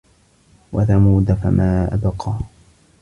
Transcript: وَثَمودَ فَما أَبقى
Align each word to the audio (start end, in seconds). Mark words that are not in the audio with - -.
وَثَمودَ 0.73 1.31
فَما 1.33 1.93
أَبقى 1.93 2.39